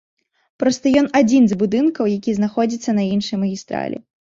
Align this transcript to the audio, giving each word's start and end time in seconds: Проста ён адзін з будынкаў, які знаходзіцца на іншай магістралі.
Проста 0.63 0.93
ён 1.01 1.11
адзін 1.21 1.43
з 1.53 1.59
будынкаў, 1.61 2.13
які 2.17 2.37
знаходзіцца 2.41 3.01
на 3.01 3.09
іншай 3.15 3.37
магістралі. 3.49 4.07